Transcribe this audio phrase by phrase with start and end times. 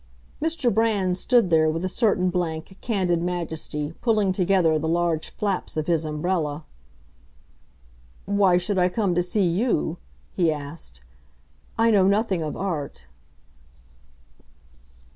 [0.41, 0.73] Mr.
[0.73, 5.85] Brand stood there with a certain blank, candid majesty, pulling together the large flaps of
[5.85, 6.65] his umbrella.
[8.25, 9.99] "Why should I come to see you?"
[10.31, 11.01] he asked.
[11.77, 13.05] "I know nothing of Art."